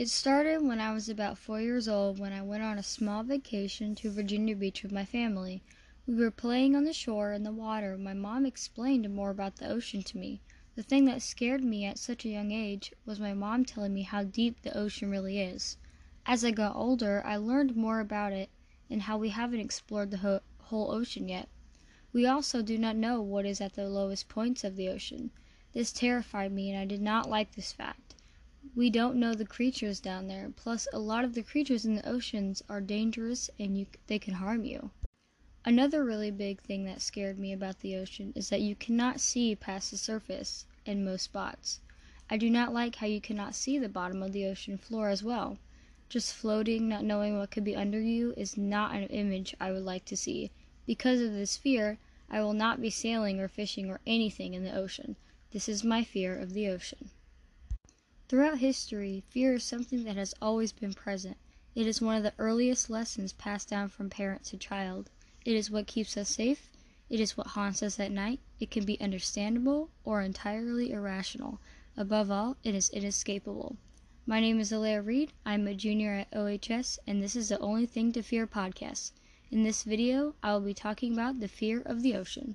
[0.00, 3.22] It started when I was about four years old when I went on a small
[3.22, 5.62] vacation to Virginia Beach with my family.
[6.06, 9.68] We were playing on the shore in the water my mom explained more about the
[9.68, 10.40] ocean to me.
[10.74, 14.00] The thing that scared me at such a young age was my mom telling me
[14.00, 15.76] how deep the ocean really is.
[16.24, 18.48] As I got older, I learned more about it
[18.88, 21.50] and how we haven't explored the ho- whole ocean yet.
[22.14, 25.30] We also do not know what is at the lowest points of the ocean.
[25.74, 28.09] This terrified me and I did not like this fact.
[28.76, 32.06] We don't know the creatures down there, plus a lot of the creatures in the
[32.06, 34.90] oceans are dangerous and you, they can harm you.
[35.64, 39.56] Another really big thing that scared me about the ocean is that you cannot see
[39.56, 41.80] past the surface in most spots.
[42.28, 45.22] I do not like how you cannot see the bottom of the ocean floor as
[45.22, 45.58] well.
[46.10, 49.84] Just floating, not knowing what could be under you, is not an image I would
[49.84, 50.50] like to see.
[50.84, 51.98] Because of this fear,
[52.28, 55.16] I will not be sailing or fishing or anything in the ocean.
[55.50, 57.10] This is my fear of the ocean.
[58.30, 61.36] Throughout history, fear is something that has always been present.
[61.74, 65.10] It is one of the earliest lessons passed down from parent to child.
[65.44, 66.70] It is what keeps us safe.
[67.08, 68.38] It is what haunts us at night.
[68.60, 71.58] It can be understandable or entirely irrational.
[71.96, 73.76] Above all, it is inescapable.
[74.26, 75.32] My name is Alea Reed.
[75.44, 79.10] I'm a junior at OHS, and this is the Only Thing to Fear podcast.
[79.50, 82.54] In this video, I will be talking about the fear of the ocean.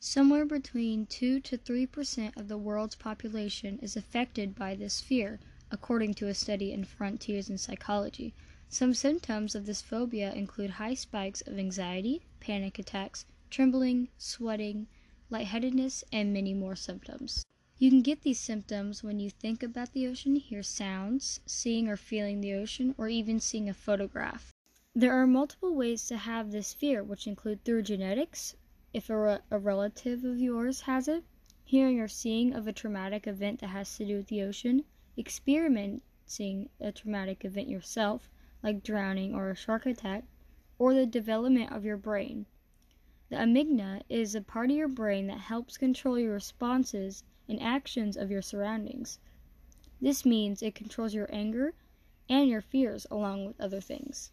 [0.00, 5.40] Somewhere between 2 to 3% of the world's population is affected by this fear,
[5.72, 8.32] according to a study in Frontiers in Psychology.
[8.68, 14.86] Some symptoms of this phobia include high spikes of anxiety, panic attacks, trembling, sweating,
[15.30, 17.44] lightheadedness, and many more symptoms.
[17.76, 21.96] You can get these symptoms when you think about the ocean, hear sounds, seeing or
[21.96, 24.54] feeling the ocean, or even seeing a photograph.
[24.94, 28.54] There are multiple ways to have this fear, which include through genetics,
[28.98, 31.22] if a, re- a relative of yours has it,
[31.62, 34.84] hearing or seeing of a traumatic event that has to do with the ocean,
[35.16, 38.28] experiencing a traumatic event yourself,
[38.60, 40.24] like drowning or a shark attack,
[40.80, 42.44] or the development of your brain.
[43.28, 48.16] The amygdala is a part of your brain that helps control your responses and actions
[48.16, 49.20] of your surroundings.
[50.00, 51.72] This means it controls your anger
[52.28, 54.32] and your fears along with other things.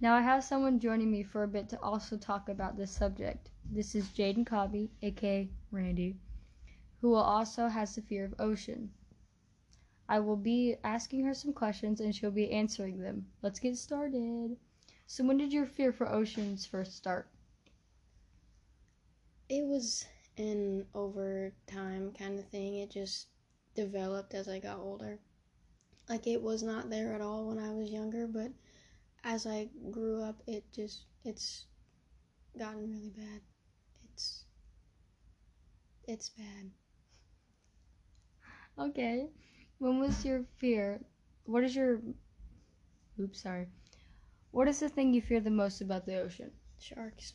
[0.00, 3.50] Now I have someone joining me for a bit to also talk about this subject.
[3.68, 6.16] This is Jaden Cobby, aka Randy,
[7.00, 8.92] who also has the fear of ocean.
[10.08, 13.26] I will be asking her some questions and she'll be answering them.
[13.42, 14.56] Let's get started.
[15.08, 17.28] So when did your fear for oceans first start?
[19.48, 22.76] It was an over time kind of thing.
[22.76, 23.26] It just
[23.74, 25.18] developed as I got older.
[26.08, 28.27] Like it was not there at all when I was younger,
[29.24, 31.66] as I grew up, it just it's
[32.58, 33.40] gotten really bad.
[34.12, 34.44] It's
[36.06, 36.70] it's bad.
[38.78, 39.28] Okay.
[39.78, 41.00] When was your fear?
[41.44, 42.00] What is your
[43.20, 43.66] Oops, sorry.
[44.52, 46.52] What is the thing you fear the most about the ocean?
[46.78, 47.34] Sharks.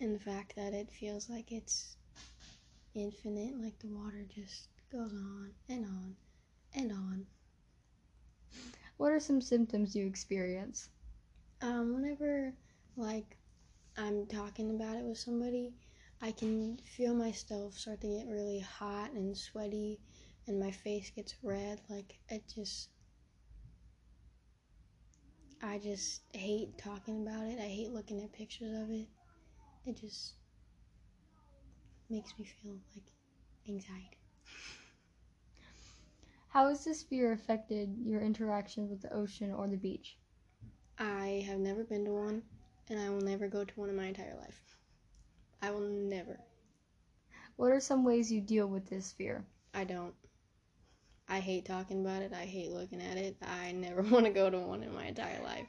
[0.00, 1.96] And the fact that it feels like it's
[2.94, 6.16] infinite, like the water just goes on and on
[6.74, 7.26] and on.
[8.96, 10.88] What are some symptoms you experience?
[11.62, 12.52] Um, whenever
[12.96, 13.36] like
[13.96, 15.74] I'm talking about it with somebody,
[16.20, 20.00] I can feel myself start to get really hot and sweaty
[20.46, 21.80] and my face gets red.
[21.88, 22.90] Like it just
[25.62, 27.58] I just hate talking about it.
[27.58, 29.08] I hate looking at pictures of it.
[29.86, 30.34] It just
[32.10, 33.12] makes me feel like
[33.68, 34.18] anxiety.
[36.54, 40.16] How has this fear affected your interactions with the ocean or the beach?
[41.00, 42.44] I have never been to one,
[42.88, 44.62] and I will never go to one in my entire life.
[45.60, 46.38] I will never.
[47.56, 49.44] What are some ways you deal with this fear?
[49.74, 50.14] I don't.
[51.28, 52.32] I hate talking about it.
[52.32, 53.36] I hate looking at it.
[53.42, 55.66] I never want to go to one in my entire life.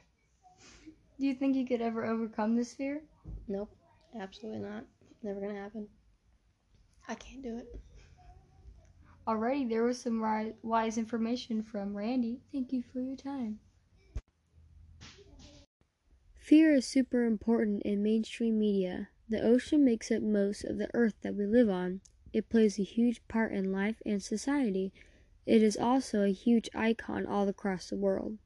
[1.18, 3.02] Do you think you could ever overcome this fear?
[3.48, 3.74] Nope.
[4.20, 4.84] Absolutely not.
[5.24, 5.88] Never gonna happen.
[7.08, 7.74] I can't do it.
[9.26, 10.22] Alrighty, there was some
[10.62, 12.38] wise information from Randy.
[12.52, 13.58] Thank you for your time.
[16.36, 19.08] Fear is super important in mainstream media.
[19.28, 22.02] The ocean makes up most of the earth that we live on.
[22.32, 24.92] It plays a huge part in life and society.
[25.44, 28.38] It is also a huge icon all across the world.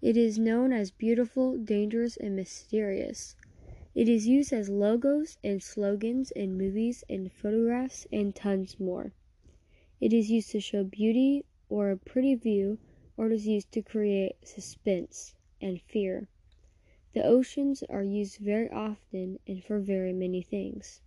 [0.00, 3.36] It is known as beautiful, dangerous, and mysterious.
[3.94, 9.12] It is used as logos and slogans in movies and photographs and tons more.
[10.00, 12.78] It is used to show beauty or a pretty view,
[13.16, 16.28] or it is used to create suspense and fear.
[17.14, 21.00] The oceans are used very often and for very many things.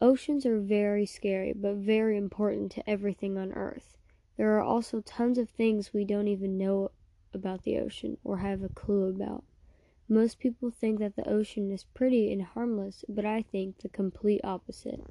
[0.00, 3.96] Oceans are very scary but very important to everything on earth.
[4.36, 6.90] There are also tons of things we don't even know
[7.32, 9.44] about the ocean or have a clue about.
[10.08, 14.40] Most people think that the ocean is pretty and harmless, but I think the complete
[14.42, 15.04] opposite.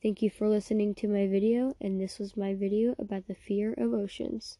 [0.00, 3.74] Thank you for listening to my video, and this was my video about the fear
[3.76, 4.58] of oceans.